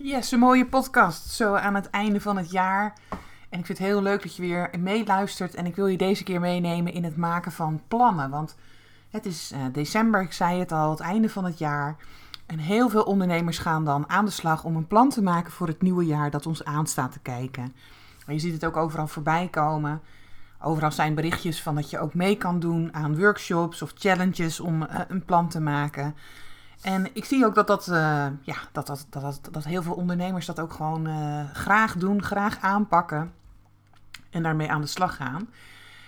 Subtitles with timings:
[0.00, 2.94] Yes, een mooie podcast zo aan het einde van het jaar.
[3.48, 5.54] En ik vind het heel leuk dat je weer meeluistert.
[5.54, 8.30] En ik wil je deze keer meenemen in het maken van plannen.
[8.30, 8.56] Want
[9.10, 11.96] het is uh, december, ik zei het al, het einde van het jaar.
[12.46, 15.66] En heel veel ondernemers gaan dan aan de slag om een plan te maken voor
[15.66, 17.74] het nieuwe jaar dat ons aanstaat te kijken.
[18.26, 20.00] Maar je ziet het ook overal voorbij komen.
[20.62, 24.82] Overal zijn berichtjes van dat je ook mee kan doen aan workshops of challenges om
[24.82, 26.14] uh, een plan te maken.
[26.82, 30.46] En ik zie ook dat, dat, uh, ja, dat, dat, dat, dat, heel veel ondernemers
[30.46, 33.32] dat ook gewoon uh, graag doen, graag aanpakken
[34.30, 35.48] en daarmee aan de slag gaan.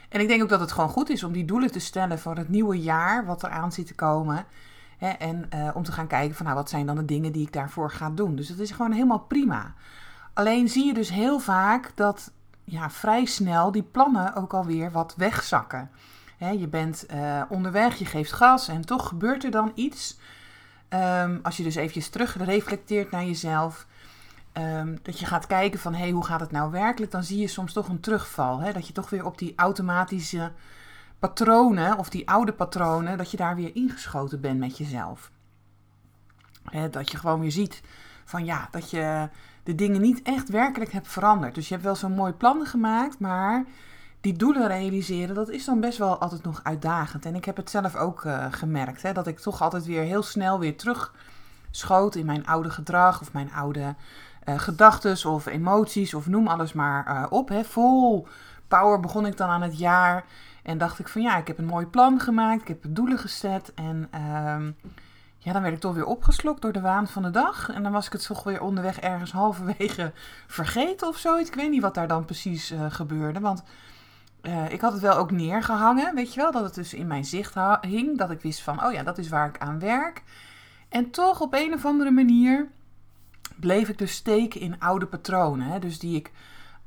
[0.09, 2.37] En ik denk ook dat het gewoon goed is om die doelen te stellen voor
[2.37, 4.45] het nieuwe jaar, wat er aan zit te komen.
[4.99, 7.47] Hè, en uh, om te gaan kijken van nou, wat zijn dan de dingen die
[7.47, 8.37] ik daarvoor ga doen.
[8.37, 9.75] Dus dat is gewoon helemaal prima.
[10.35, 12.33] Alleen zie je dus heel vaak dat
[12.65, 15.91] ja, vrij snel die plannen ook alweer wat wegzakken.
[16.37, 17.07] Hè, je bent
[17.49, 20.19] onderweg, je geeft gas en toch gebeurt er dan iets.
[20.95, 23.87] Um, als je dus eventjes terug reflecteert naar jezelf.
[24.53, 27.13] Um, dat je gaat kijken van, hé, hey, hoe gaat het nou werkelijk?
[27.13, 28.61] Dan zie je soms toch een terugval.
[28.61, 28.73] Hè?
[28.73, 30.53] Dat je toch weer op die automatische
[31.19, 35.31] patronen, of die oude patronen, dat je daar weer ingeschoten bent met jezelf.
[36.65, 37.83] Hè, dat je gewoon weer ziet
[38.25, 39.29] van, ja, dat je
[39.63, 41.55] de dingen niet echt werkelijk hebt veranderd.
[41.55, 43.65] Dus je hebt wel zo'n mooi plan gemaakt, maar
[44.21, 47.25] die doelen realiseren, dat is dan best wel altijd nog uitdagend.
[47.25, 50.23] En ik heb het zelf ook uh, gemerkt, hè, dat ik toch altijd weer heel
[50.23, 51.15] snel weer terug
[51.71, 53.95] schoot in mijn oude gedrag of mijn oude
[54.49, 57.49] uh, gedachten of emoties of noem alles maar uh, op.
[57.49, 57.65] Hè.
[57.65, 58.27] Vol
[58.69, 60.25] power begon ik dan aan het jaar
[60.63, 63.73] en dacht ik van ja, ik heb een mooi plan gemaakt, ik heb doelen gezet
[63.75, 64.73] en uh,
[65.39, 67.71] ja, dan werd ik toch weer opgeslokt door de waan van de dag.
[67.71, 70.13] En dan was ik het toch weer onderweg ergens halverwege
[70.47, 71.49] vergeten of zoiets.
[71.49, 73.63] Ik weet niet wat daar dan precies gebeurde, want
[74.43, 77.25] uh, ik had het wel ook neergehangen, weet je wel, dat het dus in mijn
[77.25, 78.19] zicht hing.
[78.19, 80.23] Dat ik wist van, oh ja, dat is waar ik aan werk.
[80.89, 82.69] En toch op een of andere manier
[83.57, 85.67] bleef ik dus steken in oude patronen.
[85.67, 85.79] Hè?
[85.79, 86.33] Dus die ik,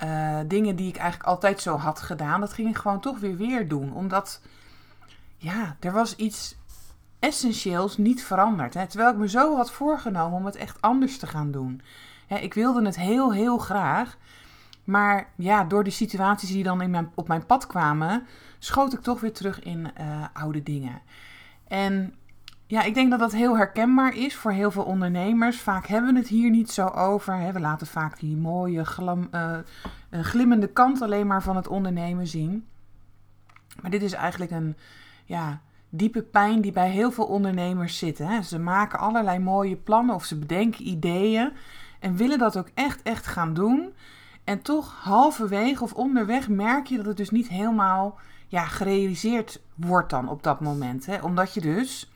[0.04, 3.38] uh, dingen die ik eigenlijk altijd zo had gedaan, dat ging ik gewoon toch weer
[3.38, 3.94] weer doen.
[3.94, 4.42] Omdat,
[5.38, 6.56] ja, er was iets
[7.20, 8.74] essentieels niet veranderd.
[8.74, 8.88] Hè?
[8.88, 11.82] Terwijl ik me zo had voorgenomen om het echt anders te gaan doen.
[12.28, 14.18] Ik wilde het heel, heel graag.
[14.84, 18.28] Maar ja, door die situaties die dan in mijn, op mijn pad kwamen,
[18.60, 21.02] schoot ik toch weer terug in uh, oude dingen.
[21.68, 22.16] En
[22.68, 25.62] ja, ik denk dat dat heel herkenbaar is voor heel veel ondernemers.
[25.62, 27.36] Vaak hebben we het hier niet zo over.
[27.36, 27.52] Hè.
[27.52, 29.58] We laten vaak die mooie, glam, uh,
[30.12, 32.68] glimmende kant alleen maar van het ondernemen zien.
[33.82, 34.76] Maar dit is eigenlijk een
[35.26, 38.18] ja, diepe pijn die bij heel veel ondernemers zit.
[38.18, 38.42] Hè.
[38.42, 41.52] Ze maken allerlei mooie plannen of ze bedenken ideeën
[42.00, 43.94] en willen dat ook echt, echt gaan doen.
[44.44, 50.10] En toch halverwege of onderweg merk je dat het dus niet helemaal ja, gerealiseerd wordt
[50.10, 51.06] dan op dat moment.
[51.06, 51.22] Hè?
[51.22, 52.12] Omdat je dus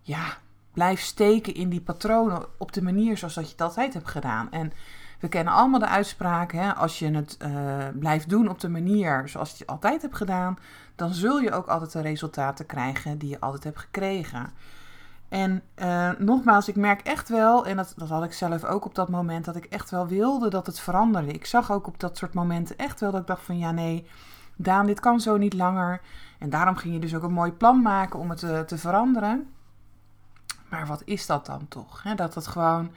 [0.00, 0.36] ja,
[0.72, 4.50] blijft steken in die patronen op de manier zoals dat je het altijd hebt gedaan.
[4.50, 4.72] En
[5.20, 6.74] we kennen allemaal de uitspraak, hè?
[6.74, 10.58] als je het uh, blijft doen op de manier zoals je het altijd hebt gedaan,
[10.96, 14.52] dan zul je ook altijd de resultaten krijgen die je altijd hebt gekregen.
[15.30, 18.94] En uh, nogmaals, ik merk echt wel, en dat, dat had ik zelf ook op
[18.94, 21.32] dat moment, dat ik echt wel wilde dat het veranderde.
[21.32, 24.06] Ik zag ook op dat soort momenten echt wel dat ik dacht van ja nee,
[24.56, 26.00] Daan, dit kan zo niet langer.
[26.38, 29.48] En daarom ging je dus ook een mooi plan maken om het te, te veranderen.
[30.68, 32.02] Maar wat is dat dan toch?
[32.02, 32.90] He, dat het gewoon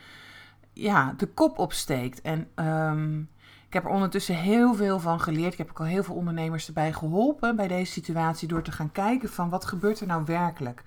[0.73, 2.21] ja, de kop opsteekt.
[2.21, 3.29] En um,
[3.67, 5.51] ik heb er ondertussen heel veel van geleerd.
[5.51, 8.91] Ik heb ook al heel veel ondernemers erbij geholpen bij deze situatie door te gaan
[8.91, 10.83] kijken van wat gebeurt er nou werkelijk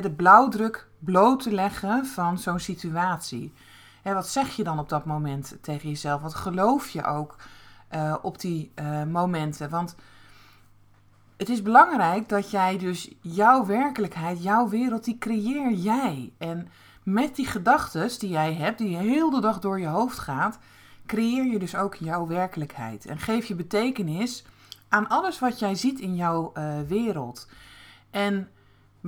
[0.00, 3.52] de blauwdruk bloot te leggen van zo'n situatie.
[4.02, 6.22] wat zeg je dan op dat moment tegen jezelf?
[6.22, 7.36] Wat geloof je ook
[7.94, 9.70] uh, op die uh, momenten?
[9.70, 9.96] Want
[11.36, 16.32] het is belangrijk dat jij dus jouw werkelijkheid, jouw wereld, die creëer jij.
[16.38, 16.68] En
[17.02, 20.58] met die gedachten die jij hebt, die heel de dag door je hoofd gaat,
[21.06, 23.06] creëer je dus ook jouw werkelijkheid.
[23.06, 24.44] En geef je betekenis
[24.88, 27.48] aan alles wat jij ziet in jouw uh, wereld.
[28.10, 28.48] En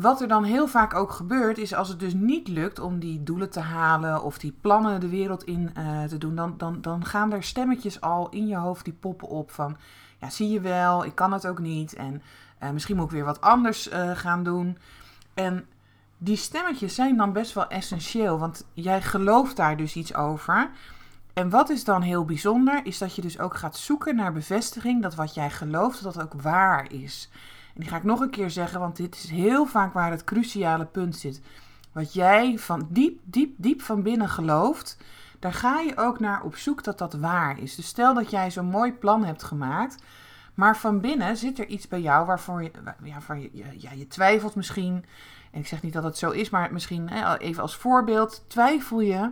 [0.01, 3.23] wat er dan heel vaak ook gebeurt, is als het dus niet lukt om die
[3.23, 7.05] doelen te halen of die plannen de wereld in uh, te doen, dan, dan, dan
[7.05, 9.77] gaan er stemmetjes al in je hoofd die poppen op van,
[10.21, 12.23] ja zie je wel, ik kan het ook niet en
[12.63, 14.79] uh, misschien moet ik weer wat anders uh, gaan doen.
[15.35, 15.67] En
[16.19, 20.71] die stemmetjes zijn dan best wel essentieel, want jij gelooft daar dus iets over.
[21.33, 25.03] En wat is dan heel bijzonder, is dat je dus ook gaat zoeken naar bevestiging
[25.03, 27.31] dat wat jij gelooft, dat ook waar is.
[27.79, 30.85] Die ga ik nog een keer zeggen, want dit is heel vaak waar het cruciale
[30.85, 31.41] punt zit.
[31.93, 34.97] Wat jij van diep, diep, diep van binnen gelooft,
[35.39, 37.75] daar ga je ook naar op zoek dat dat waar is.
[37.75, 40.03] Dus stel dat jij zo'n mooi plan hebt gemaakt,
[40.55, 42.71] maar van binnen zit er iets bij jou waarvoor je,
[43.03, 45.05] ja, waarvan je, ja, je twijfelt misschien.
[45.51, 47.09] En ik zeg niet dat het zo is, maar misschien
[47.39, 49.31] even als voorbeeld, twijfel je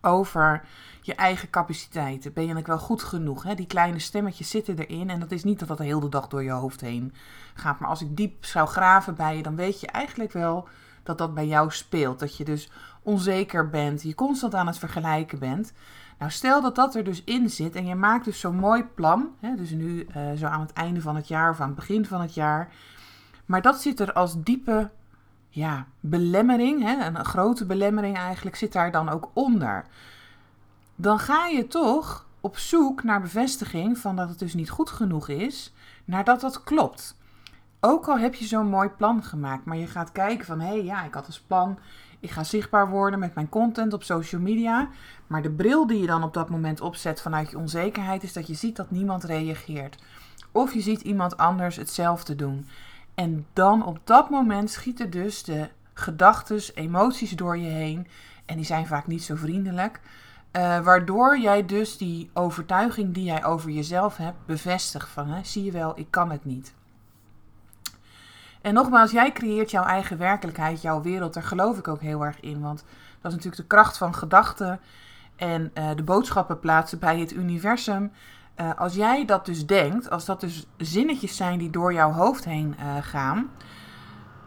[0.00, 0.64] over
[1.08, 2.32] je eigen capaciteiten.
[2.32, 3.42] Ben je dan wel goed genoeg?
[3.42, 3.54] Hè?
[3.54, 5.10] Die kleine stemmetjes zitten erin.
[5.10, 7.14] En dat is niet dat dat de hele dag door je hoofd heen
[7.54, 7.78] gaat.
[7.78, 10.68] Maar als ik diep zou graven bij je, dan weet je eigenlijk wel
[11.02, 12.18] dat dat bij jou speelt.
[12.18, 12.70] Dat je dus
[13.02, 15.72] onzeker bent, je constant aan het vergelijken bent.
[16.18, 19.28] Nou, stel dat dat er dus in zit en je maakt dus zo'n mooi plan.
[19.40, 22.06] Hè, dus nu uh, zo aan het einde van het jaar of aan het begin
[22.06, 22.72] van het jaar.
[23.46, 24.90] Maar dat zit er als diepe
[25.48, 29.84] ja, belemmering, hè, een grote belemmering eigenlijk, zit daar dan ook onder.
[31.00, 35.28] Dan ga je toch op zoek naar bevestiging van dat het dus niet goed genoeg
[35.28, 35.72] is,
[36.04, 37.16] nadat dat klopt.
[37.80, 40.84] Ook al heb je zo'n mooi plan gemaakt, maar je gaat kijken van hé, hey,
[40.84, 41.78] ja, ik had als plan,
[42.20, 44.88] ik ga zichtbaar worden met mijn content op social media.
[45.26, 48.46] Maar de bril die je dan op dat moment opzet vanuit je onzekerheid is dat
[48.46, 50.02] je ziet dat niemand reageert.
[50.52, 52.66] Of je ziet iemand anders hetzelfde doen.
[53.14, 58.06] En dan op dat moment schieten dus de gedachten, emoties door je heen.
[58.44, 60.00] En die zijn vaak niet zo vriendelijk.
[60.52, 65.64] Uh, waardoor jij dus die overtuiging die jij over jezelf hebt bevestigt van, hè, zie
[65.64, 66.74] je wel, ik kan het niet.
[68.60, 71.34] En nogmaals, jij creëert jouw eigen werkelijkheid, jouw wereld.
[71.34, 72.60] Daar geloof ik ook heel erg in.
[72.60, 72.84] Want
[73.20, 74.80] dat is natuurlijk de kracht van gedachten
[75.36, 78.12] en uh, de boodschappen plaatsen bij het universum.
[78.56, 82.44] Uh, als jij dat dus denkt, als dat dus zinnetjes zijn die door jouw hoofd
[82.44, 83.50] heen gaan,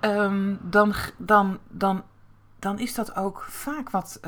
[0.01, 2.03] um, dan, dan, dan,
[2.59, 4.19] dan is dat ook vaak wat,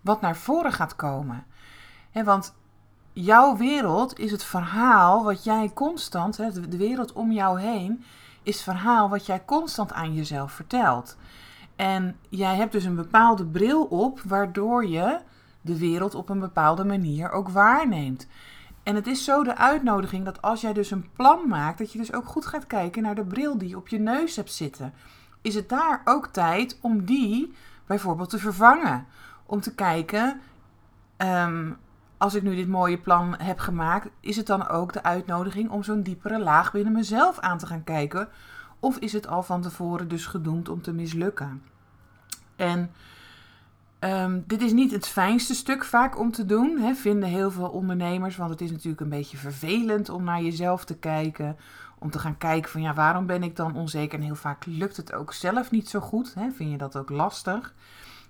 [0.00, 1.44] wat naar voren gaat komen.
[2.10, 2.54] He, want
[3.12, 6.36] jouw wereld is het verhaal wat jij constant,
[6.70, 8.04] de wereld om jou heen,
[8.42, 11.16] is het verhaal wat jij constant aan jezelf vertelt.
[11.76, 15.20] En jij hebt dus een bepaalde bril op, waardoor je
[15.60, 18.26] de wereld op een bepaalde manier ook waarneemt.
[18.82, 21.98] En het is zo de uitnodiging dat als jij dus een plan maakt, dat je
[21.98, 24.92] dus ook goed gaat kijken naar de bril die je op je neus hebt zitten.
[25.42, 27.54] Is het daar ook tijd om die
[27.86, 29.06] bijvoorbeeld te vervangen?
[29.50, 30.40] Om te kijken,
[31.16, 31.76] um,
[32.16, 35.82] als ik nu dit mooie plan heb gemaakt, is het dan ook de uitnodiging om
[35.82, 38.28] zo'n diepere laag binnen mezelf aan te gaan kijken?
[38.80, 41.62] Of is het al van tevoren dus gedoemd om te mislukken?
[42.56, 42.90] En
[44.00, 47.68] um, dit is niet het fijnste stuk vaak om te doen, hè, vinden heel veel
[47.68, 48.36] ondernemers.
[48.36, 51.56] Want het is natuurlijk een beetje vervelend om naar jezelf te kijken.
[51.98, 54.18] Om te gaan kijken van ja, waarom ben ik dan onzeker?
[54.18, 56.34] En heel vaak lukt het ook zelf niet zo goed.
[56.34, 56.50] Hè?
[56.50, 57.74] Vind je dat ook lastig?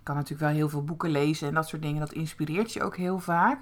[0.08, 2.00] Kan natuurlijk wel heel veel boeken lezen en dat soort dingen.
[2.00, 3.60] Dat inspireert je ook heel vaak.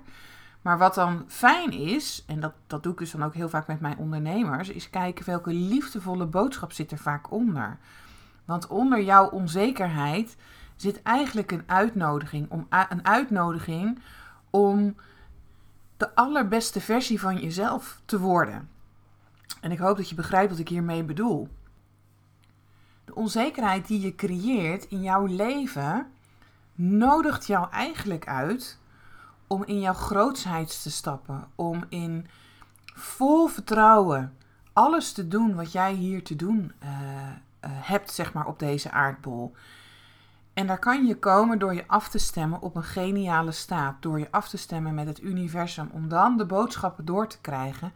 [0.62, 3.66] Maar wat dan fijn is, en dat, dat doe ik dus dan ook heel vaak
[3.66, 7.78] met mijn ondernemers, is kijken welke liefdevolle boodschap zit er vaak onder.
[8.44, 10.36] Want onder jouw onzekerheid
[10.76, 13.98] zit eigenlijk een uitnodiging om, een uitnodiging
[14.50, 14.96] om
[15.96, 18.68] de allerbeste versie van jezelf te worden.
[19.60, 21.48] En ik hoop dat je begrijpt wat ik hiermee bedoel.
[23.04, 26.14] De onzekerheid die je creëert in jouw leven
[26.76, 28.78] nodigt jou eigenlijk uit
[29.46, 31.48] om in jouw grootsheid te stappen.
[31.54, 32.26] Om in
[32.94, 34.36] vol vertrouwen
[34.72, 37.26] alles te doen wat jij hier te doen uh, uh,
[37.60, 39.54] hebt, zeg maar, op deze aardbol.
[40.52, 44.02] En daar kan je komen door je af te stemmen op een geniale staat.
[44.02, 45.88] Door je af te stemmen met het universum.
[45.92, 47.92] Om dan de boodschappen door te krijgen.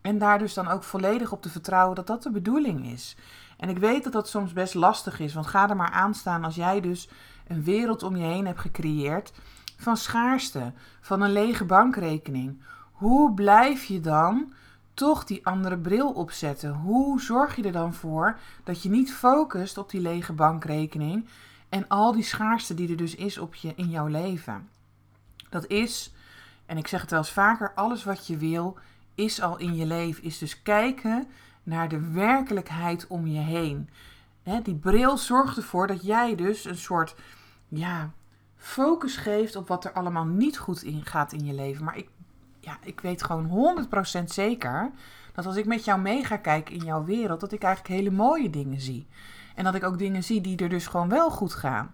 [0.00, 3.16] En daar dus dan ook volledig op te vertrouwen dat dat de bedoeling is.
[3.56, 5.34] En ik weet dat dat soms best lastig is.
[5.34, 7.08] Want ga er maar aan staan als jij dus
[7.50, 9.32] een wereld om je heen hebt gecreëerd
[9.76, 12.62] van schaarste, van een lege bankrekening.
[12.92, 14.52] Hoe blijf je dan
[14.94, 16.72] toch die andere bril opzetten?
[16.74, 21.28] Hoe zorg je er dan voor dat je niet focust op die lege bankrekening
[21.68, 24.68] en al die schaarste die er dus is op je in jouw leven?
[25.48, 26.12] Dat is,
[26.66, 28.78] en ik zeg het wel eens vaker, alles wat je wil
[29.14, 30.22] is al in je leven.
[30.22, 31.26] Is dus kijken
[31.62, 33.88] naar de werkelijkheid om je heen.
[34.62, 37.14] die bril zorgt ervoor dat jij dus een soort
[37.70, 38.10] ja,
[38.56, 41.84] focus geeft op wat er allemaal niet goed in gaat in je leven.
[41.84, 42.08] Maar ik,
[42.60, 43.86] ja, ik weet gewoon
[44.20, 44.90] 100% zeker
[45.32, 48.16] dat als ik met jou mee ga kijken in jouw wereld, dat ik eigenlijk hele
[48.16, 49.06] mooie dingen zie.
[49.54, 51.92] En dat ik ook dingen zie die er dus gewoon wel goed gaan.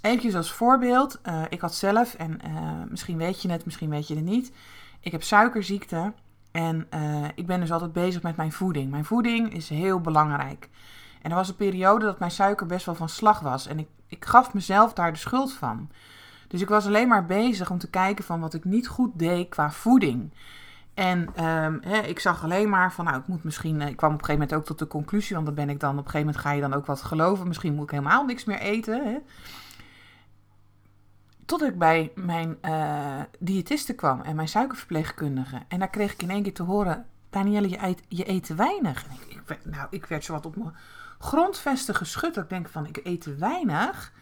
[0.00, 4.08] Even als voorbeeld, uh, ik had zelf, en uh, misschien weet je het, misschien weet
[4.08, 4.52] je het niet.
[5.00, 6.12] Ik heb suikerziekte
[6.50, 8.90] en uh, ik ben dus altijd bezig met mijn voeding.
[8.90, 10.68] Mijn voeding is heel belangrijk.
[11.22, 13.66] En er was een periode dat mijn suiker best wel van slag was.
[13.66, 15.90] En ik, ik gaf mezelf daar de schuld van.
[16.48, 19.48] Dus ik was alleen maar bezig om te kijken van wat ik niet goed deed
[19.48, 20.32] qua voeding.
[20.94, 23.80] En ehm, ik zag alleen maar van, nou, ik moet misschien.
[23.80, 25.90] Ik kwam op een gegeven moment ook tot de conclusie, want dan ben ik dan
[25.90, 27.48] op een gegeven moment ga je dan ook wat geloven.
[27.48, 29.22] Misschien moet ik helemaal niks meer eten.
[31.44, 35.58] Tot ik bij mijn uh, diëtiste kwam en mijn suikerverpleegkundige.
[35.68, 38.54] En daar kreeg ik in één keer te horen: Danielle, je eet, je eet te
[38.54, 39.04] weinig.
[39.04, 40.72] En ik, nou, ik werd zo wat op mijn
[41.18, 42.34] grondvesten geschud.
[42.34, 44.12] Dat ik denk van, ik eet te weinig.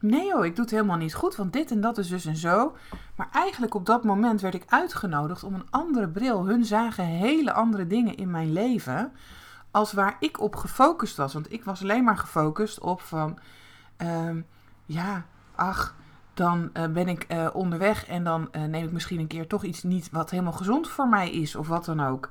[0.00, 2.36] Nee joh, ik doe het helemaal niet goed, want dit en dat is dus en
[2.36, 2.76] zo.
[3.16, 6.46] Maar eigenlijk op dat moment werd ik uitgenodigd om een andere bril.
[6.46, 9.12] Hun zagen hele andere dingen in mijn leven
[9.70, 11.32] als waar ik op gefocust was.
[11.32, 13.38] Want ik was alleen maar gefocust op van,
[14.02, 14.30] uh,
[14.86, 15.94] ja, ach,
[16.34, 19.64] dan uh, ben ik uh, onderweg en dan uh, neem ik misschien een keer toch
[19.64, 22.28] iets niet wat helemaal gezond voor mij is of wat dan ook.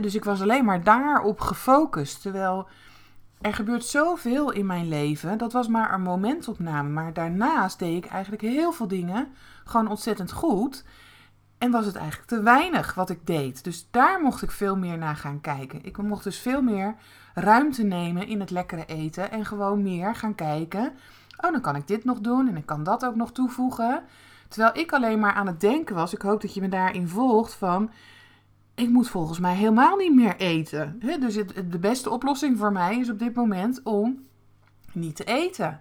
[0.00, 2.22] Dus ik was alleen maar daarop gefocust.
[2.22, 2.68] Terwijl
[3.40, 5.38] er gebeurt zoveel in mijn leven.
[5.38, 6.88] Dat was maar een momentopname.
[6.88, 9.28] Maar daarnaast deed ik eigenlijk heel veel dingen
[9.64, 10.84] gewoon ontzettend goed.
[11.58, 13.64] En was het eigenlijk te weinig wat ik deed.
[13.64, 15.84] Dus daar mocht ik veel meer naar gaan kijken.
[15.84, 16.94] Ik mocht dus veel meer
[17.34, 19.30] ruimte nemen in het lekkere eten.
[19.30, 20.92] En gewoon meer gaan kijken.
[21.40, 24.02] Oh, dan kan ik dit nog doen en ik kan dat ook nog toevoegen.
[24.48, 26.14] Terwijl ik alleen maar aan het denken was.
[26.14, 27.90] Ik hoop dat je me daarin volgt van
[28.80, 31.00] ik moet volgens mij helemaal niet meer eten.
[31.20, 31.34] dus
[31.70, 34.26] de beste oplossing voor mij is op dit moment om
[34.92, 35.80] niet te eten.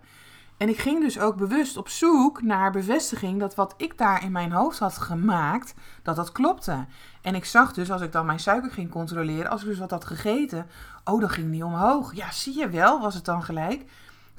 [0.58, 4.32] En ik ging dus ook bewust op zoek naar bevestiging dat wat ik daar in
[4.32, 6.86] mijn hoofd had gemaakt, dat dat klopte.
[7.22, 9.92] En ik zag dus, als ik dan mijn suiker ging controleren, als ik dus wat
[9.92, 10.68] had gegeten,
[11.04, 12.16] oh, dan ging die omhoog.
[12.16, 13.86] Ja, zie je wel, was het dan gelijk.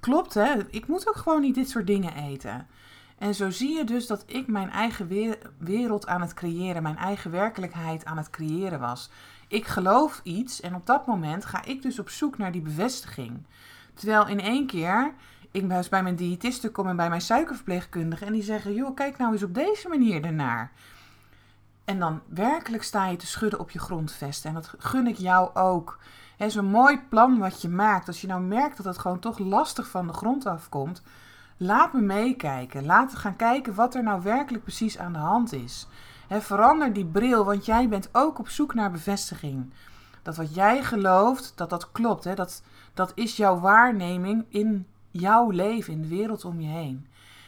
[0.00, 0.52] Klopt, hè?
[0.70, 2.66] Ik moet ook gewoon niet dit soort dingen eten.
[3.20, 5.08] En zo zie je dus dat ik mijn eigen
[5.58, 9.10] wereld aan het creëren, mijn eigen werkelijkheid aan het creëren was.
[9.48, 13.42] Ik geloof iets en op dat moment ga ik dus op zoek naar die bevestiging.
[13.94, 15.12] Terwijl in één keer
[15.50, 19.32] ik bij mijn diëtiste kom en bij mijn suikerverpleegkundige en die zeggen: joh, kijk nou
[19.32, 20.72] eens op deze manier ernaar.
[21.84, 24.48] En dan werkelijk sta je te schudden op je grondvesten.
[24.48, 25.98] En dat gun ik jou ook.
[26.46, 28.06] Zo'n mooi plan wat je maakt.
[28.06, 31.02] Als je nou merkt dat het gewoon toch lastig van de grond afkomt.
[31.62, 32.86] Laat me meekijken.
[32.86, 35.86] Laat gaan kijken wat er nou werkelijk precies aan de hand is.
[36.28, 39.72] verander die bril, want jij bent ook op zoek naar bevestiging.
[40.22, 42.36] Dat wat jij gelooft, dat dat klopt.
[42.36, 42.62] Dat,
[42.94, 47.06] dat is jouw waarneming in jouw leven, in de wereld om je heen.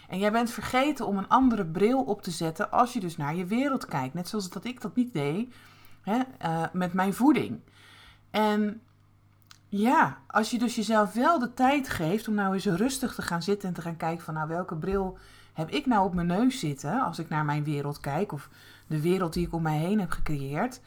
[0.09, 3.35] En jij bent vergeten om een andere bril op te zetten als je dus naar
[3.35, 4.15] je wereld kijkt.
[4.15, 5.55] Net zoals dat ik dat niet deed
[6.05, 6.21] uh,
[6.73, 7.61] met mijn voeding.
[8.31, 8.81] En
[9.75, 13.43] ja, als je dus jezelf wel de tijd geeft om nou eens rustig te gaan
[13.43, 15.19] zitten en te gaan kijken van nou welke bril
[15.53, 18.49] heb ik nou op mijn neus zitten als ik naar mijn wereld kijk of
[18.87, 20.81] de wereld die ik om mij heen heb gecreëerd.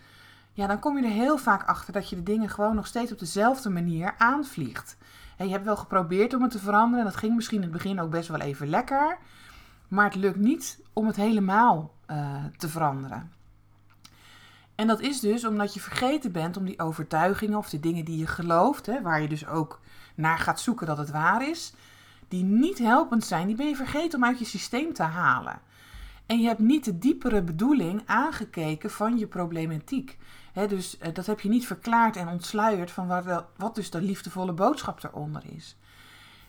[0.53, 3.11] Ja, dan kom je er heel vaak achter dat je de dingen gewoon nog steeds
[3.11, 4.97] op dezelfde manier aanvliegt.
[5.37, 7.05] En je hebt wel geprobeerd om het te veranderen.
[7.05, 9.17] Dat ging misschien in het begin ook best wel even lekker.
[9.87, 13.31] Maar het lukt niet om het helemaal uh, te veranderen.
[14.75, 18.17] En dat is dus omdat je vergeten bent om die overtuigingen of de dingen die
[18.17, 19.79] je gelooft, hè, waar je dus ook
[20.15, 21.73] naar gaat zoeken dat het waar is,
[22.27, 25.59] die niet helpend zijn, die ben je vergeten om uit je systeem te halen.
[26.25, 30.17] En je hebt niet de diepere bedoeling aangekeken van je problematiek.
[30.67, 34.53] dus eh, dat heb je niet verklaard en ontsluierd van wat, wat dus de liefdevolle
[34.53, 35.77] boodschap eronder is.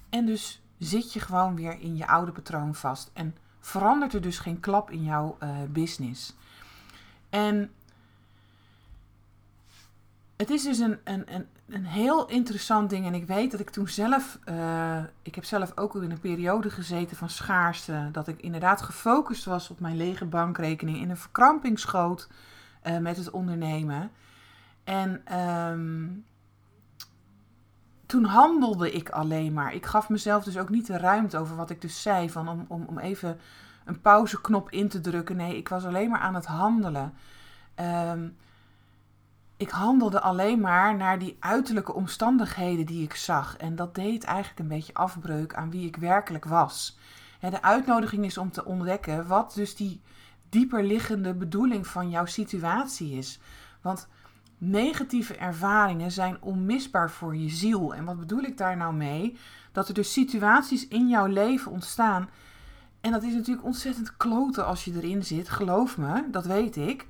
[0.09, 4.39] En dus zit je gewoon weer in je oude patroon vast en verandert er dus
[4.39, 6.35] geen klap in jouw uh, business.
[7.31, 7.71] En
[10.37, 13.07] het is dus een, een, een, een heel interessant ding.
[13.07, 14.39] En ik weet dat ik toen zelf.
[14.49, 18.09] Uh, ik heb zelf ook in een periode gezeten van schaarste.
[18.13, 20.99] Dat ik inderdaad gefocust was op mijn lege bankrekening.
[20.99, 22.29] In een verkramping schoot
[22.85, 24.11] uh, met het ondernemen.
[24.85, 26.25] En um,
[28.07, 29.75] toen handelde ik alleen maar.
[29.75, 32.31] Ik gaf mezelf dus ook niet de ruimte over wat ik dus zei.
[32.31, 33.39] Van om, om, om even
[33.85, 35.37] een pauzeknop in te drukken.
[35.37, 37.15] Nee, ik was alleen maar aan het handelen.
[38.11, 38.37] Um,
[39.57, 43.57] ik handelde alleen maar naar die uiterlijke omstandigheden die ik zag.
[43.57, 46.99] En dat deed eigenlijk een beetje afbreuk aan wie ik werkelijk was.
[47.41, 50.01] de uitnodiging is om te ontdekken wat dus die
[50.49, 53.41] dieper liggende bedoeling van jouw situatie is.
[53.81, 54.09] Want
[54.59, 57.95] negatieve ervaringen zijn onmisbaar voor je ziel.
[57.95, 59.37] En wat bedoel ik daar nou mee?
[59.73, 62.29] Dat er dus situaties in jouw leven ontstaan.
[63.01, 67.07] En dat is natuurlijk ontzettend kloten als je erin zit, geloof me, dat weet ik.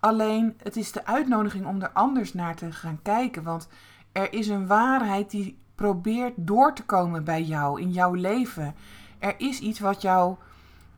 [0.00, 3.42] Alleen het is de uitnodiging om er anders naar te gaan kijken.
[3.42, 3.68] Want
[4.12, 8.74] er is een waarheid die probeert door te komen bij jou, in jouw leven.
[9.18, 10.36] Er is iets wat jou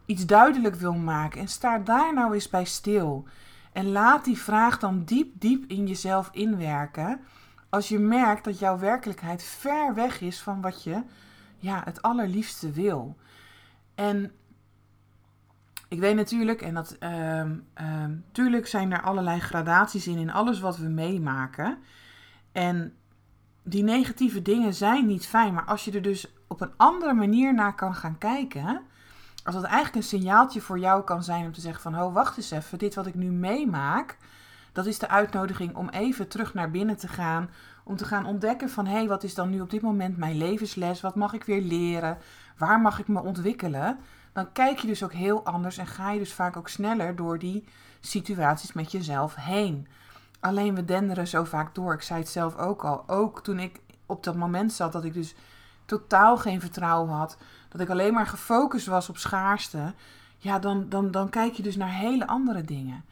[0.07, 1.41] iets duidelijk wil maken.
[1.41, 3.25] En sta daar nou eens bij stil.
[3.73, 7.21] En laat die vraag dan diep, diep in jezelf inwerken.
[7.69, 11.03] Als je merkt dat jouw werkelijkheid ver weg is van wat je
[11.59, 13.17] ja, het allerliefste wil.
[13.95, 14.33] En
[15.89, 20.77] ik weet natuurlijk, en dat um, tuurlijk zijn er allerlei gradaties in in alles wat
[20.77, 21.79] we meemaken.
[22.53, 22.95] En
[23.63, 27.55] die negatieve dingen zijn niet fijn, maar als je er dus op een andere manier
[27.55, 28.81] naar kan gaan kijken,
[29.45, 32.37] als dat eigenlijk een signaaltje voor jou kan zijn om te zeggen van, oh wacht
[32.37, 34.17] eens even, dit wat ik nu meemaak,
[34.73, 37.51] dat is de uitnodiging om even terug naar binnen te gaan,
[37.85, 40.37] om te gaan ontdekken van, hé, hey, wat is dan nu op dit moment mijn
[40.37, 42.19] levensles, wat mag ik weer leren,
[42.59, 43.99] waar mag ik me ontwikkelen?
[44.33, 47.39] Dan kijk je dus ook heel anders en ga je dus vaak ook sneller door
[47.39, 47.65] die
[48.01, 49.89] situaties met jezelf heen.
[50.41, 51.95] Alleen we denderen zo vaak door.
[51.95, 53.09] Ik zei het zelf ook al.
[53.09, 55.35] Ook toen ik op dat moment zat dat ik dus
[55.85, 57.37] totaal geen vertrouwen had.
[57.69, 59.95] Dat ik alleen maar gefocust was op schaarste.
[60.39, 63.05] Ja, dan, dan, dan kijk je dus naar hele andere dingen.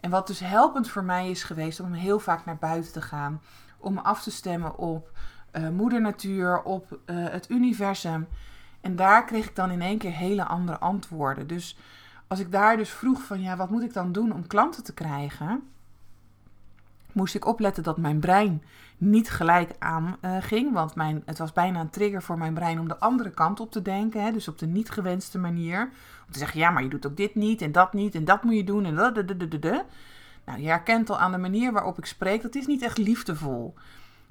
[0.00, 3.40] En wat dus helpend voor mij is geweest om heel vaak naar buiten te gaan.
[3.78, 5.10] Om af te stemmen op
[5.52, 8.28] uh, moeder natuur, op uh, het universum.
[8.80, 11.46] En daar kreeg ik dan in één keer hele andere antwoorden.
[11.46, 11.76] Dus
[12.26, 14.94] als ik daar dus vroeg van ja, wat moet ik dan doen om klanten te
[14.94, 15.62] krijgen?
[17.18, 18.62] moest ik opletten dat mijn brein
[18.98, 20.72] niet gelijk aan uh, ging.
[20.72, 23.72] Want mijn, het was bijna een trigger voor mijn brein om de andere kant op
[23.72, 24.22] te denken.
[24.22, 25.80] Hè, dus op de niet gewenste manier.
[26.26, 28.42] Om te zeggen, ja, maar je doet ook dit niet en dat niet en dat
[28.42, 29.14] moet je doen en dat,
[30.44, 33.74] Nou, je herkent al aan de manier waarop ik spreek, dat is niet echt liefdevol.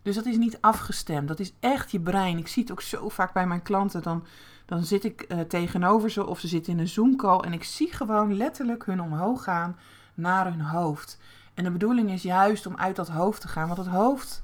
[0.02, 1.28] Dus dat is niet afgestemd.
[1.28, 2.38] Dat is echt je brein.
[2.38, 4.04] Ik zie het ook zo vaak bij mijn klanten.
[4.04, 4.26] Dan,
[4.66, 7.94] dan zit ik uh, tegenover ze of ze zitten in een Zoom-call en ik zie
[7.94, 9.78] gewoon letterlijk hun omhoog gaan
[10.14, 11.18] naar hun hoofd.
[11.54, 13.68] En de bedoeling is juist om uit dat hoofd te gaan.
[13.68, 14.42] Want het hoofd,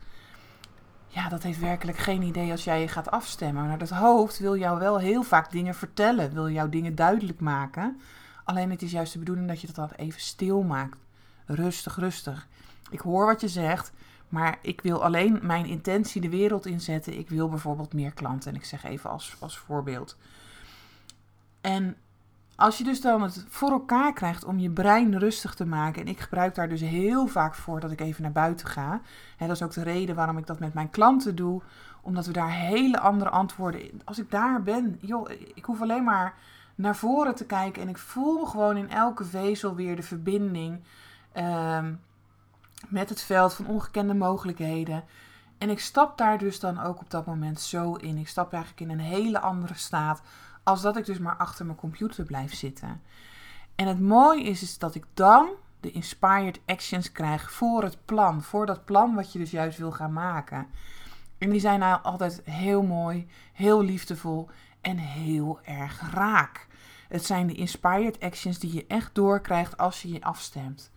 [1.07, 3.67] ja, dat heeft werkelijk geen idee als jij je gaat afstemmen.
[3.67, 6.33] Maar dat hoofd wil jou wel heel vaak dingen vertellen.
[6.33, 7.99] Wil jou dingen duidelijk maken.
[8.43, 10.97] Alleen het is juist de bedoeling dat je dat even stil maakt.
[11.45, 12.47] Rustig, rustig.
[12.89, 13.91] Ik hoor wat je zegt.
[14.33, 17.17] Maar ik wil alleen mijn intentie de wereld inzetten.
[17.17, 18.51] Ik wil bijvoorbeeld meer klanten.
[18.51, 20.17] En ik zeg even als, als voorbeeld.
[21.61, 21.95] En
[22.55, 26.07] als je dus dan het voor elkaar krijgt om je brein rustig te maken, en
[26.07, 29.01] ik gebruik daar dus heel vaak voor dat ik even naar buiten ga.
[29.37, 31.61] En dat is ook de reden waarom ik dat met mijn klanten doe,
[32.01, 34.01] omdat we daar hele andere antwoorden.
[34.03, 36.33] Als ik daar ben, joh, ik hoef alleen maar
[36.75, 40.79] naar voren te kijken en ik voel gewoon in elke vezel weer de verbinding
[41.37, 41.99] um,
[42.87, 45.03] met het veld van ongekende mogelijkheden.
[45.57, 48.17] En ik stap daar dus dan ook op dat moment zo in.
[48.17, 50.21] Ik stap eigenlijk in een hele andere staat
[50.63, 53.01] als dat ik dus maar achter mijn computer blijf zitten.
[53.75, 58.41] En het mooie is, is dat ik dan de inspired actions krijg voor het plan.
[58.41, 60.67] Voor dat plan wat je dus juist wil gaan maken.
[61.37, 64.49] En die zijn nou altijd heel mooi, heel liefdevol
[64.81, 66.67] en heel erg raak.
[67.07, 70.91] Het zijn de inspired actions die je echt doorkrijgt als je je afstemt.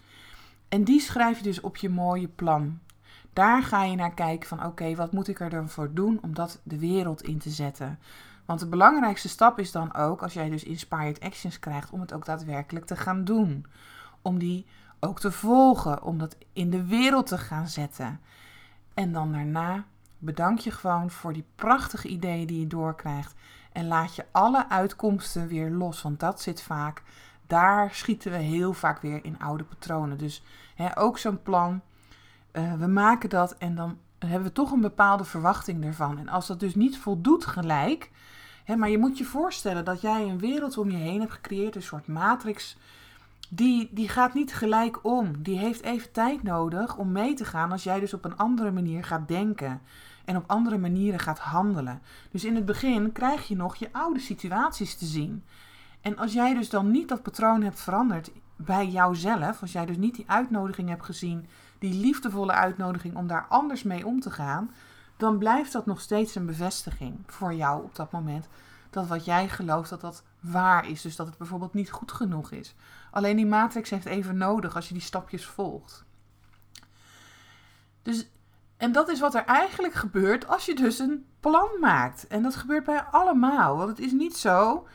[0.76, 2.78] En die schrijf je dus op je mooie plan.
[3.32, 6.34] Daar ga je naar kijken van oké, wat moet ik er dan voor doen om
[6.34, 7.98] dat de wereld in te zetten?
[8.44, 12.12] Want de belangrijkste stap is dan ook, als jij dus inspired actions krijgt, om het
[12.12, 13.66] ook daadwerkelijk te gaan doen.
[14.22, 14.66] Om die
[15.00, 18.20] ook te volgen, om dat in de wereld te gaan zetten.
[18.94, 19.84] En dan daarna
[20.18, 23.34] bedank je gewoon voor die prachtige ideeën die je doorkrijgt.
[23.72, 27.02] En laat je alle uitkomsten weer los, want dat zit vaak,
[27.46, 30.18] daar schieten we heel vaak weer in oude patronen.
[30.18, 30.42] Dus
[30.94, 31.80] ook zo'n plan,
[32.52, 36.18] uh, we maken dat en dan hebben we toch een bepaalde verwachting ervan.
[36.18, 38.10] En als dat dus niet voldoet gelijk,
[38.76, 41.82] maar je moet je voorstellen dat jij een wereld om je heen hebt gecreëerd, een
[41.82, 42.76] soort matrix.
[43.48, 45.42] Die, die gaat niet gelijk om.
[45.42, 48.70] Die heeft even tijd nodig om mee te gaan als jij dus op een andere
[48.70, 49.80] manier gaat denken.
[50.24, 52.02] En op andere manieren gaat handelen.
[52.30, 55.44] Dus in het begin krijg je nog je oude situaties te zien.
[56.00, 59.96] En als jij dus dan niet dat patroon hebt veranderd bij jouzelf, als jij dus
[59.96, 61.46] niet die uitnodiging hebt gezien,
[61.78, 64.70] die liefdevolle uitnodiging om daar anders mee om te gaan,
[65.16, 68.48] dan blijft dat nog steeds een bevestiging voor jou op dat moment.
[68.90, 71.02] Dat wat jij gelooft, dat dat waar is.
[71.02, 72.74] Dus dat het bijvoorbeeld niet goed genoeg is.
[73.10, 76.04] Alleen die matrix heeft even nodig als je die stapjes volgt.
[78.02, 78.28] Dus,
[78.76, 82.26] en dat is wat er eigenlijk gebeurt als je dus een plan maakt.
[82.26, 83.76] En dat gebeurt bij allemaal.
[83.76, 84.86] Want het is niet zo.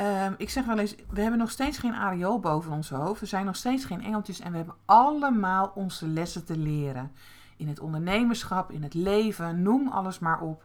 [0.00, 3.20] Um, ik zeg wel eens, we hebben nog steeds geen areool boven ons hoofd.
[3.20, 7.12] We zijn nog steeds geen engeltjes en we hebben allemaal onze lessen te leren
[7.56, 10.64] in het ondernemerschap, in het leven, noem alles maar op.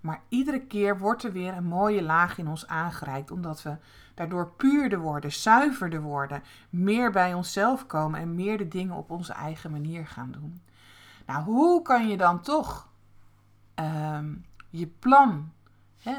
[0.00, 3.76] Maar iedere keer wordt er weer een mooie laag in ons aangereikt, omdat we
[4.14, 9.32] daardoor puurder worden, zuiverder worden, meer bij onszelf komen en meer de dingen op onze
[9.32, 10.60] eigen manier gaan doen.
[11.26, 12.88] Nou, hoe kan je dan toch
[13.74, 14.34] ehm,
[14.70, 15.52] je plan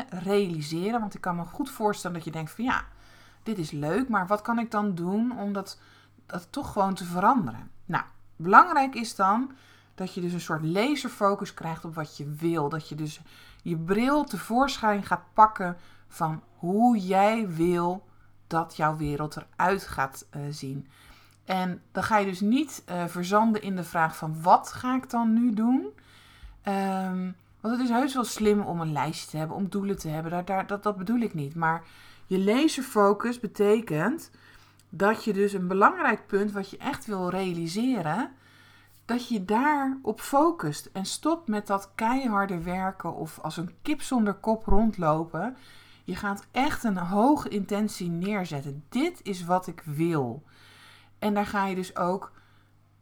[0.10, 1.00] realiseren?
[1.00, 2.84] Want ik kan me goed voorstellen dat je denkt van ja,
[3.44, 5.80] dit is leuk, maar wat kan ik dan doen om dat,
[6.26, 7.72] dat toch gewoon te veranderen?
[7.86, 8.04] Nou,
[8.36, 9.52] belangrijk is dan
[9.96, 12.70] dat je dus een soort laserfocus krijgt op wat je wil.
[12.70, 13.22] Dat je dus
[13.62, 18.06] je bril tevoorschijn gaat pakken van hoe jij wil
[18.48, 20.88] dat jouw wereld eruit gaat uh, zien.
[21.46, 25.10] En dan ga je dus niet uh, verzanden in de vraag van wat ga ik
[25.10, 25.88] dan nu doen?
[26.64, 30.08] Um, want het is heus wel slim om een lijstje te hebben, om doelen te
[30.08, 30.32] hebben.
[30.32, 31.56] Daar, daar, dat, bedoel ik niet.
[31.56, 31.84] Maar
[32.28, 34.32] je laserfocus betekent
[34.90, 38.32] dat je dus een belangrijk punt wat je echt wil realiseren,
[39.06, 44.34] dat je daarop focust en stopt met dat keiharde werken of als een kip zonder
[44.34, 45.58] kop rondlopen.
[46.04, 48.84] Je gaat echt een hoge intentie neerzetten.
[48.90, 50.44] Dit is wat ik wil.
[51.20, 52.32] En daar ga je dus ook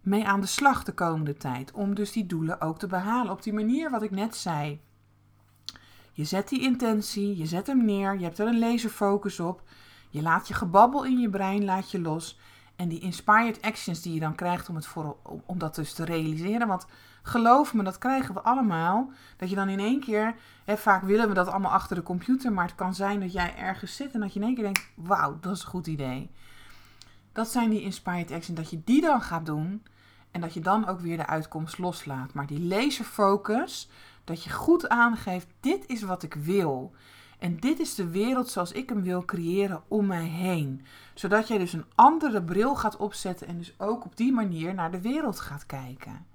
[0.02, 1.72] mee aan de slag de komende tijd.
[1.72, 3.32] Om dus die doelen ook te behalen.
[3.32, 4.82] Op die manier wat ik net zei.
[6.12, 9.64] Je zet die intentie, je zet hem neer, je hebt er een laserfocus op.
[10.10, 12.40] Je laat je gebabbel in je brein laat je los.
[12.76, 14.88] En die inspired actions die je dan krijgt om, het
[15.46, 16.68] om dat dus te realiseren.
[16.68, 16.86] Want
[17.22, 19.12] geloof me, dat krijgen we allemaal.
[19.38, 20.36] Dat je dan in één keer,
[20.66, 22.54] hè, vaak willen we dat allemaal achter de computer.
[22.54, 24.90] Maar het kan zijn dat jij ergens zit en dat je in één keer denkt,
[24.96, 26.30] wauw, dat is een goed idee.
[27.32, 28.60] Dat zijn die inspired actions.
[28.60, 29.84] Dat je die dan gaat doen.
[30.32, 32.34] En dat je dan ook weer de uitkomst loslaat.
[32.34, 33.90] Maar die laserfocus,
[34.24, 36.94] dat je goed aangeeft, dit is wat ik wil.
[37.40, 40.86] En dit is de wereld zoals ik hem wil creëren om mij heen.
[41.14, 44.92] Zodat jij dus een andere bril gaat opzetten en dus ook op die manier naar
[44.92, 46.26] de wereld gaat kijken.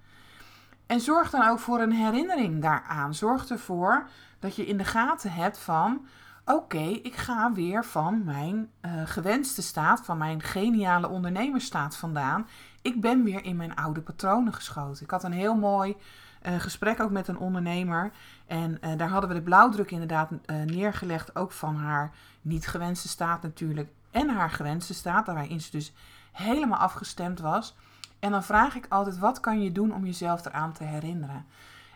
[0.86, 3.14] En zorg dan ook voor een herinnering daaraan.
[3.14, 6.06] Zorg ervoor dat je in de gaten hebt van
[6.44, 12.46] oké, ik ga weer van mijn uh, gewenste staat, van mijn geniale ondernemersstaat vandaan.
[12.82, 15.04] Ik ben weer in mijn oude patronen geschoten.
[15.04, 15.96] Ik had een heel mooi
[16.42, 18.12] uh, gesprek ook met een ondernemer.
[18.46, 20.30] En uh, daar hadden we de blauwdruk inderdaad
[20.64, 23.90] neergelegd, ook van haar niet gewenste staat natuurlijk.
[24.10, 25.92] En haar gewenste staat, waarin ze dus
[26.32, 27.76] helemaal afgestemd was.
[28.18, 31.46] En dan vraag ik altijd, wat kan je doen om jezelf eraan te herinneren?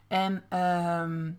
[0.09, 0.43] En...
[0.53, 1.33] Uh,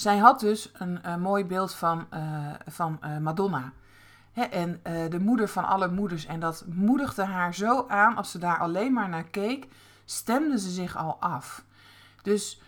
[0.00, 3.72] zij had dus een, mooi beeld van, uh, van uh, Madonna.
[4.32, 6.26] Hè, en de moeder van alle moeders.
[6.26, 9.68] En dat moedigde haar zo aan, als ze daar alleen maar naar keek,
[10.04, 11.64] stemde ze zich al af.
[12.22, 12.62] Dus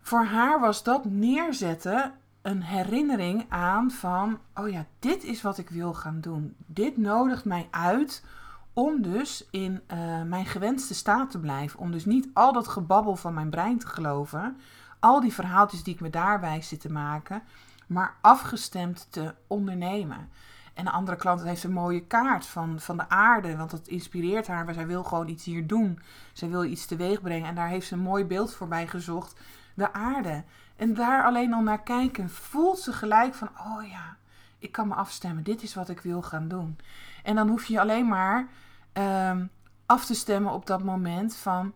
[0.00, 2.12] voor haar was dat neerzetten
[2.42, 6.54] een herinnering aan van, oh ja, dit is wat ik wil gaan doen.
[6.66, 8.24] Dit nodigt mij uit
[8.72, 9.82] om dus in
[10.26, 11.80] mijn gewenste staat te blijven.
[11.80, 14.56] Om dus niet al dat gebabbel van mijn brein te geloven,
[15.02, 17.42] al die verhaaltjes die ik me daarbij zit te maken,
[17.86, 20.28] maar afgestemd te ondernemen.
[20.74, 24.46] En de andere klant heeft een mooie kaart van, van de aarde, want dat inspireert
[24.46, 24.64] haar.
[24.64, 26.00] Maar zij wil gewoon iets hier doen.
[26.32, 27.48] Zij wil iets teweeg brengen.
[27.48, 29.40] En daar heeft ze een mooi beeld voorbij gezocht.
[29.74, 30.44] De aarde.
[30.76, 34.16] En daar alleen al naar kijken, voelt ze gelijk van: oh ja,
[34.58, 35.44] ik kan me afstemmen.
[35.44, 36.78] Dit is wat ik wil gaan doen.
[37.22, 38.48] En dan hoef je alleen maar
[38.92, 39.50] um,
[39.86, 41.74] af te stemmen op dat moment van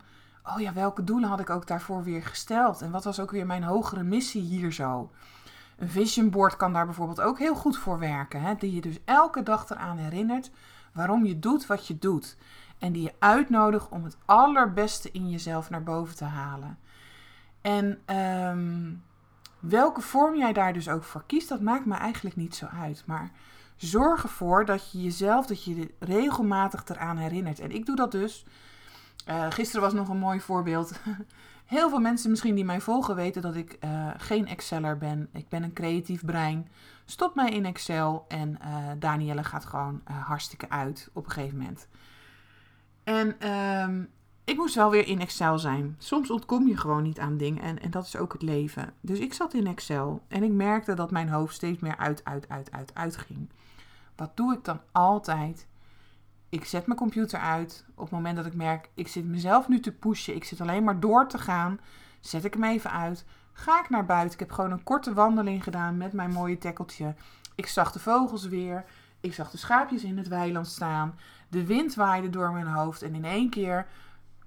[0.53, 2.81] oh ja, welke doelen had ik ook daarvoor weer gesteld?
[2.81, 5.11] En wat was ook weer mijn hogere missie hier zo?
[5.77, 8.41] Een vision board kan daar bijvoorbeeld ook heel goed voor werken.
[8.41, 8.55] Hè?
[8.55, 10.51] Die je dus elke dag eraan herinnert
[10.93, 12.37] waarom je doet wat je doet.
[12.77, 16.77] En die je uitnodigt om het allerbeste in jezelf naar boven te halen.
[17.61, 18.93] En ehm,
[19.59, 23.03] welke vorm jij daar dus ook voor kiest, dat maakt me eigenlijk niet zo uit.
[23.05, 23.31] Maar
[23.75, 27.59] zorg ervoor dat je jezelf, dat je regelmatig eraan herinnert.
[27.59, 28.45] En ik doe dat dus
[29.29, 30.91] uh, gisteren was nog een mooi voorbeeld.
[31.65, 35.29] Heel veel mensen misschien die mij volgen weten dat ik uh, geen Exceller ben.
[35.33, 36.67] Ik ben een creatief brein.
[37.05, 41.87] Stop mij in Excel en uh, Danielle gaat gewoon hartstikke uit op een gegeven moment.
[43.03, 44.09] En um,
[44.47, 45.95] ik moest wel weer in Excel zijn.
[45.97, 48.93] Soms ontkom je gewoon niet aan dingen en, en dat is ook het leven.
[49.01, 52.49] Dus ik zat in Excel en ik merkte dat mijn hoofd steeds meer uit, uit,
[52.49, 53.49] uit, uit, uit ging.
[54.15, 55.67] Wat doe ik dan altijd?
[56.49, 57.85] Ik zet mijn computer uit.
[57.95, 60.35] Op het moment dat ik merk, ik zit mezelf nu te pushen.
[60.35, 61.79] Ik zit alleen maar door te gaan.
[62.19, 63.25] Zet ik hem even uit.
[63.53, 64.33] Ga ik naar buiten.
[64.33, 67.15] Ik heb gewoon een korte wandeling gedaan met mijn mooie tekkeltje.
[67.55, 68.85] Ik zag de vogels weer.
[69.19, 71.15] Ik zag de schaapjes in het weiland staan.
[71.49, 73.01] De wind waaide door mijn hoofd.
[73.01, 73.87] En in één keer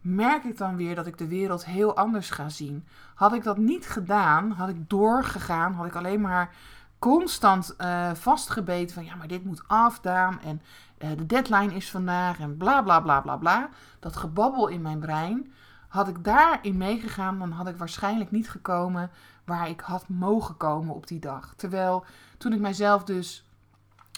[0.00, 2.86] merk ik dan weer dat ik de wereld heel anders ga zien.
[3.14, 6.54] Had ik dat niet gedaan, had ik doorgegaan, had ik alleen maar
[7.00, 10.62] constant uh, vastgebeten van ja, maar dit moet afdaan en
[10.98, 13.68] uh, de deadline is vandaag en bla bla bla bla bla.
[14.00, 15.52] Dat gebabbel in mijn brein.
[15.88, 19.10] Had ik daarin meegegaan, dan had ik waarschijnlijk niet gekomen
[19.44, 21.54] waar ik had mogen komen op die dag.
[21.56, 22.04] Terwijl
[22.38, 23.48] toen ik mijzelf dus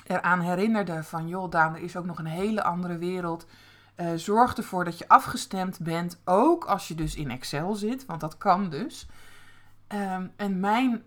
[0.07, 3.47] eraan herinnerde van joh Daan, er is ook nog een hele andere wereld.
[3.97, 8.21] Uh, zorg ervoor dat je afgestemd bent, ook als je dus in Excel zit, want
[8.21, 9.07] dat kan dus.
[9.89, 11.03] Um, en mijn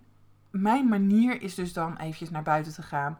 [0.61, 3.17] mijn manier is dus dan eventjes naar buiten te gaan.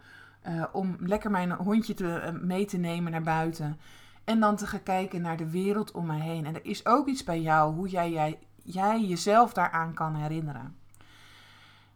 [0.47, 3.79] Uh, om lekker mijn hondje te, uh, mee te nemen naar buiten.
[4.23, 6.45] En dan te gaan kijken naar de wereld om me heen.
[6.45, 10.75] En er is ook iets bij jou hoe jij, jij, jij jezelf daaraan kan herinneren.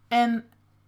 [0.08, 0.44] En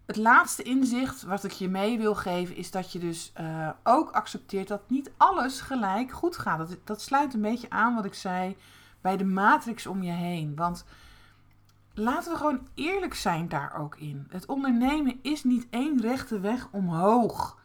[0.06, 4.10] het laatste inzicht wat ik je mee wil geven is dat je dus uh, ook
[4.10, 6.58] accepteert dat niet alles gelijk goed gaat.
[6.58, 8.56] Dat, dat sluit een beetje aan wat ik zei
[9.00, 10.56] bij de matrix om je heen.
[10.56, 10.84] Want
[11.94, 14.26] laten we gewoon eerlijk zijn daar ook in.
[14.30, 17.60] Het ondernemen is niet één rechte weg omhoog.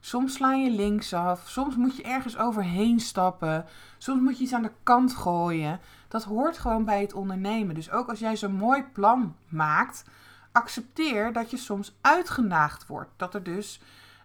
[0.00, 3.64] Soms sla je linksaf, soms moet je ergens overheen stappen,
[3.98, 5.80] soms moet je iets aan de kant gooien.
[6.08, 7.74] Dat hoort gewoon bij het ondernemen.
[7.74, 10.04] Dus ook als jij zo'n mooi plan maakt,
[10.52, 13.10] accepteer dat je soms uitgenaagd wordt.
[13.16, 13.80] Dat er dus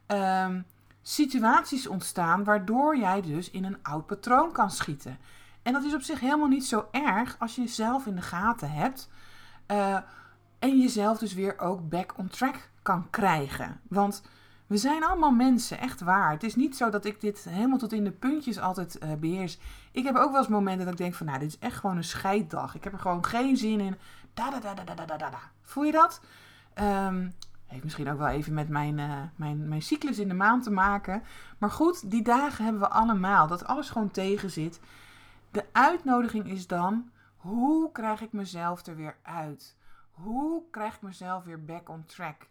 [0.07, 0.65] um,
[1.01, 5.17] situaties ontstaan waardoor jij dus in een oud patroon kan schieten.
[5.61, 8.71] En dat is op zich helemaal niet zo erg als je jezelf in de gaten
[8.71, 9.09] hebt.
[9.71, 9.97] Uh,
[10.59, 13.79] en jezelf dus weer ook back on track kan krijgen.
[13.87, 14.23] Want
[14.67, 16.31] we zijn allemaal mensen, echt waar.
[16.31, 19.57] Het is niet zo dat ik dit helemaal tot in de puntjes altijd uh, beheers.
[19.91, 21.97] Ik heb ook wel eens momenten dat ik denk van, nou, dit is echt gewoon
[21.97, 22.75] een scheiddag.
[22.75, 23.95] Ik heb er gewoon geen zin in.
[24.33, 25.39] Da da da da da da da da.
[25.61, 26.21] Voel je dat?
[26.81, 27.33] Um,
[27.65, 30.71] heeft misschien ook wel even met mijn, uh, mijn, mijn cyclus in de maand te
[30.71, 31.23] maken.
[31.57, 33.47] Maar goed, die dagen hebben we allemaal.
[33.47, 34.79] Dat alles gewoon tegen zit.
[35.51, 37.09] De uitnodiging is dan:
[37.45, 39.77] hoe krijg ik mezelf er weer uit?
[40.11, 42.49] Hoe krijg ik mezelf weer back on track?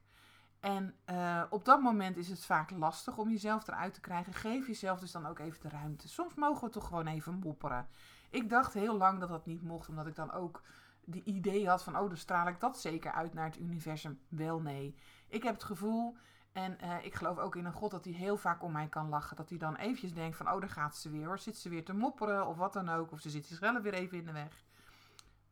[0.61, 4.33] En uh, op dat moment is het vaak lastig om jezelf eruit te krijgen.
[4.33, 6.09] Geef jezelf dus dan ook even de ruimte.
[6.09, 7.89] Soms mogen we toch gewoon even mopperen.
[8.31, 10.63] Ik dacht heel lang dat dat niet mocht, omdat ik dan ook
[11.05, 14.21] die idee had van, oh, dan straal ik dat zeker uit naar het universum.
[14.29, 14.97] Wel nee.
[15.29, 16.17] Ik heb het gevoel,
[16.53, 19.09] en uh, ik geloof ook in een God dat hij heel vaak om mij kan
[19.09, 19.37] lachen.
[19.37, 21.39] Dat hij dan eventjes denkt van, oh, daar gaat ze weer hoor.
[21.39, 23.13] Zit ze weer te mopperen of wat dan ook.
[23.13, 24.65] Of ze zit zichzelf weer even in de weg.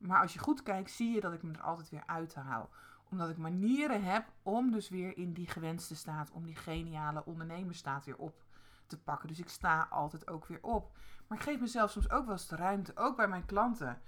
[0.03, 2.71] Maar als je goed kijkt, zie je dat ik me er altijd weer uit haal
[3.12, 8.05] omdat ik manieren heb om dus weer in die gewenste staat, om die geniale ondernemersstaat
[8.05, 8.43] weer op
[8.87, 9.29] te pakken.
[9.29, 10.97] Dus ik sta altijd ook weer op.
[11.27, 14.01] Maar ik geef mezelf soms ook wel eens de ruimte, ook bij mijn klanten.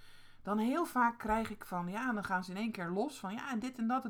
[0.42, 3.32] Dan heel vaak krijg ik van, ja, dan gaan ze in één keer los van,
[3.32, 4.08] ja, en dit en dat,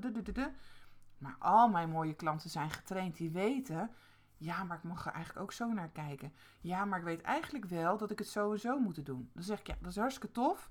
[1.19, 3.91] Maar al mijn mooie klanten zijn getraind, die weten,
[4.37, 6.33] ja, maar ik mag er eigenlijk ook zo naar kijken.
[6.61, 9.31] Ja, maar ik weet eigenlijk wel dat ik het zo moet doen.
[9.33, 10.71] Dan zeg ik, ja, dat is hartstikke tof.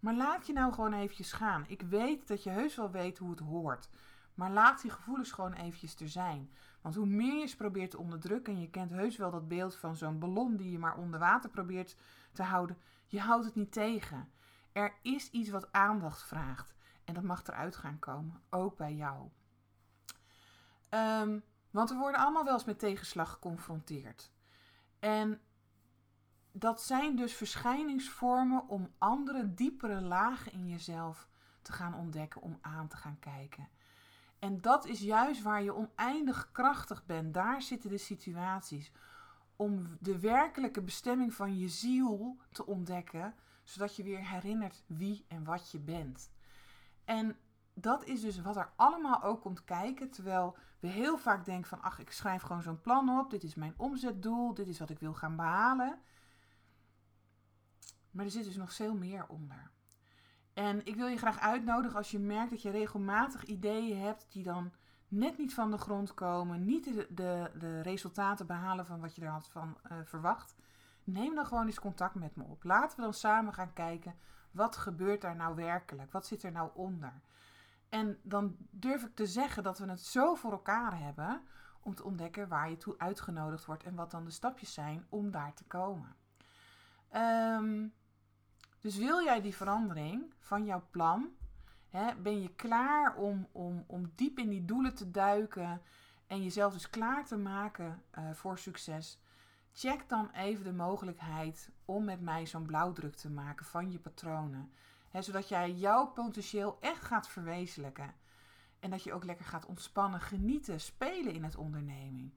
[0.00, 1.64] Maar laat je nou gewoon eventjes gaan.
[1.68, 3.88] Ik weet dat je heus wel weet hoe het hoort.
[4.34, 6.50] Maar laat die gevoelens gewoon eventjes er zijn.
[6.80, 9.76] Want hoe meer je ze probeert te onderdrukken, en je kent heus wel dat beeld
[9.76, 11.96] van zo'n ballon die je maar onder water probeert
[12.32, 14.30] te houden, je houdt het niet tegen.
[14.72, 16.74] Er is iets wat aandacht vraagt.
[17.04, 19.28] En dat mag eruit gaan komen, ook bij jou.
[20.90, 24.32] Um, want we worden allemaal wel eens met tegenslag geconfronteerd.
[24.98, 25.40] En
[26.52, 31.28] dat zijn dus verschijningsvormen om andere, diepere lagen in jezelf
[31.62, 33.68] te gaan ontdekken, om aan te gaan kijken.
[34.38, 37.34] En dat is juist waar je oneindig krachtig bent.
[37.34, 38.92] Daar zitten de situaties.
[39.56, 45.44] Om de werkelijke bestemming van je ziel te ontdekken, zodat je weer herinnert wie en
[45.44, 46.30] wat je bent.
[47.04, 47.36] En
[47.74, 50.10] dat is dus wat er allemaal ook komt kijken.
[50.10, 53.30] Terwijl we heel vaak denken van, ach, ik schrijf gewoon zo'n plan op.
[53.30, 54.54] Dit is mijn omzetdoel.
[54.54, 55.98] Dit is wat ik wil gaan behalen.
[58.10, 59.70] Maar er zit dus nog veel meer onder.
[60.54, 64.42] En ik wil je graag uitnodigen als je merkt dat je regelmatig ideeën hebt die
[64.42, 64.72] dan
[65.08, 69.30] net niet van de grond komen, niet de, de, resultaten behalen van wat je er
[69.30, 70.56] had van uh, verwacht.
[71.04, 72.64] Neem dan gewoon eens contact met me op.
[72.64, 74.14] Laten we dan samen gaan kijken,
[74.50, 76.12] wat gebeurt daar nou werkelijk?
[76.12, 77.20] Wat zit er nou onder?
[77.88, 81.42] En dan durf ik te zeggen dat we het zo voor elkaar hebben
[81.80, 85.30] om te ontdekken waar je toe uitgenodigd wordt en wat dan de stapjes zijn om
[85.30, 86.16] daar te komen.
[87.12, 87.92] Um,
[88.80, 91.28] dus wil jij die verandering van jouw plan?
[91.88, 95.82] Hè, ben je klaar om, om, om diep in die doelen te duiken
[96.26, 99.20] en jezelf dus klaar te maken uh, voor succes?
[99.72, 104.72] Check dan even de mogelijkheid om met mij zo'n blauwdruk te maken van je patronen.
[105.10, 108.14] Hè, zodat jij jouw potentieel echt gaat verwezenlijken.
[108.80, 112.32] En dat je ook lekker gaat ontspannen, genieten, spelen in het onderneming.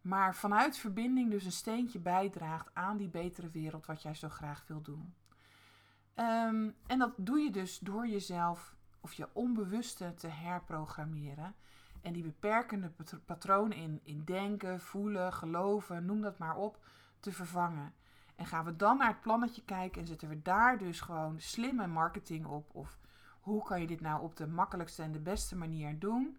[0.00, 4.64] Maar vanuit verbinding dus een steentje bijdraagt aan die betere wereld wat jij zo graag
[4.66, 5.14] wil doen.
[6.16, 11.54] Um, en dat doe je dus door jezelf of je onbewuste te herprogrammeren.
[12.02, 12.92] En die beperkende
[13.24, 16.78] patronen in, in denken, voelen, geloven, noem dat maar op,
[17.20, 17.94] te vervangen.
[18.36, 21.86] En gaan we dan naar het plannetje kijken en zetten we daar dus gewoon slimme
[21.86, 22.74] marketing op.
[22.74, 22.98] Of
[23.40, 26.38] hoe kan je dit nou op de makkelijkste en de beste manier doen?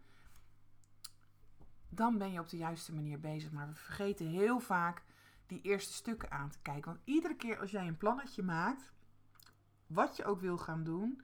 [1.89, 3.51] Dan ben je op de juiste manier bezig.
[3.51, 5.03] Maar we vergeten heel vaak
[5.47, 6.91] die eerste stukken aan te kijken.
[6.91, 8.92] Want iedere keer als jij een plannetje maakt,
[9.87, 11.21] wat je ook wil gaan doen,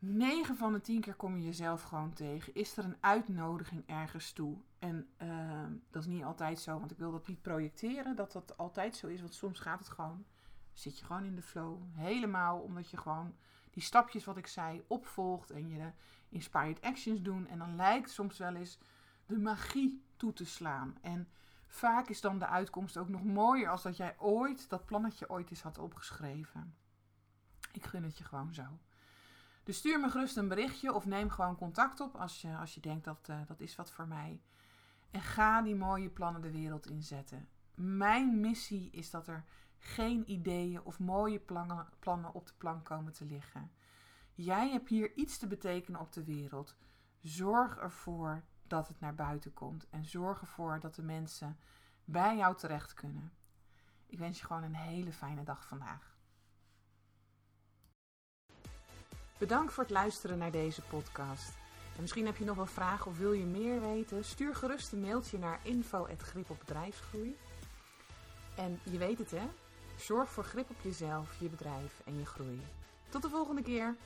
[0.00, 2.54] 9 van de 10 keer kom je jezelf gewoon tegen.
[2.54, 4.56] Is er een uitnodiging ergens toe?
[4.78, 8.56] En ehm, dat is niet altijd zo, want ik wil dat niet projecteren dat dat
[8.56, 9.20] altijd zo is.
[9.20, 10.24] Want soms gaat het gewoon,
[10.72, 11.82] zit je gewoon in de flow.
[11.92, 13.34] Helemaal omdat je gewoon
[13.70, 15.90] die stapjes wat ik zei opvolgt en je
[16.28, 17.46] inspired actions doen.
[17.46, 18.78] En dan lijkt soms wel eens
[19.26, 20.96] de magie toe te slaan.
[21.00, 21.28] En
[21.68, 25.50] vaak is dan de uitkomst ook nog mooier als dat jij ooit dat plannetje ooit
[25.50, 26.76] eens had opgeschreven.
[27.72, 28.78] Ik gun het je gewoon zo.
[29.62, 32.80] Dus stuur me gerust een berichtje of neem gewoon contact op als je, als je
[32.80, 34.42] denkt dat uh, dat is wat voor mij.
[35.10, 37.48] En ga die mooie plannen de wereld inzetten.
[37.74, 39.44] Mijn missie is dat er
[39.78, 43.70] geen ideeën of mooie plannen, plannen op de plank komen te liggen.
[44.34, 46.76] Jij hebt hier iets te betekenen op de wereld.
[47.20, 51.58] Zorg ervoor dat het naar buiten komt en zorg ervoor dat de mensen
[52.04, 53.32] bij jou terecht kunnen.
[54.06, 56.16] Ik wens je gewoon een hele fijne dag vandaag.
[59.38, 61.56] Bedankt voor het luisteren naar deze podcast.
[61.94, 64.24] En misschien heb je nog wel vragen of wil je meer weten?
[64.24, 67.36] Stuur gerust een mailtje naar info.grip op bedrijfsgroei.
[68.56, 69.48] En je weet het hè,
[69.96, 72.62] zorg voor grip op jezelf, je bedrijf en je groei.
[73.08, 73.96] Tot de volgende keer!